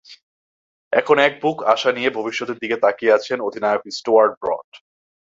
[0.93, 4.69] এখন একবুক আশা নিয়ে ভবিষ্যতের দিকে তাকিয়ে আছেন ইংলিশ অধিনায়ক স্টুয়ার্ট ব্রড।